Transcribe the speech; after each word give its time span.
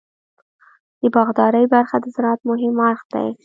د 1.01 1.03
باغدارۍ 1.13 1.65
برخه 1.73 1.95
د 2.01 2.05
زراعت 2.15 2.41
مهم 2.49 2.75
اړخ 2.89 3.01
دی. 3.13 3.29